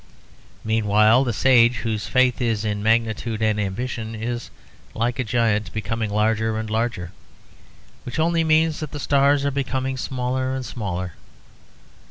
[0.63, 4.49] Meanwhile, the sage whose faith is in magnitude and ambition is,
[4.95, 7.11] like a giant, becoming larger and larger,
[8.01, 11.13] which only means that the stars are becoming smaller and smaller.